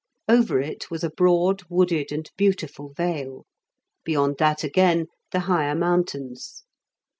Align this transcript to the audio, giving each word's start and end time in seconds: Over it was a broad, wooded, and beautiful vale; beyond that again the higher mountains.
Over 0.27 0.59
it 0.59 0.89
was 0.89 1.03
a 1.03 1.11
broad, 1.11 1.61
wooded, 1.69 2.11
and 2.11 2.27
beautiful 2.35 2.91
vale; 2.97 3.45
beyond 4.03 4.39
that 4.39 4.63
again 4.63 5.05
the 5.31 5.41
higher 5.41 5.75
mountains. 5.75 6.63